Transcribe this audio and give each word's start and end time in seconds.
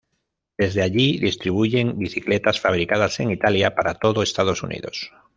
Desde 0.57 0.81
allí 0.81 1.19
distribuyen 1.19 1.95
bicicletas 1.99 2.59
fabricadas 2.59 3.19
en 3.19 3.29
Italia 3.29 3.75
para 3.75 3.93
todo 3.99 4.23
Estados 4.23 4.63
Unidos. 4.63 5.11